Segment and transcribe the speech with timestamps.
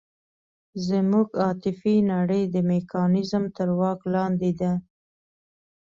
[0.87, 4.71] زموږ عاطفي نړۍ د میکانیزم تر واک لاندې ده.